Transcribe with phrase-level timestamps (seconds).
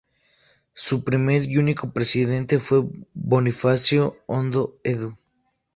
[0.73, 5.15] Su primer y único presidente fue Bonifacio Ondó Edu.